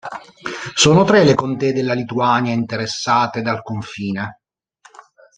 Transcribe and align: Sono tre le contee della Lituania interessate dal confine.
Sono 0.73 1.03
tre 1.03 1.23
le 1.23 1.35
contee 1.35 1.73
della 1.73 1.93
Lituania 1.93 2.53
interessate 2.53 3.43
dal 3.43 3.61
confine. 3.61 4.39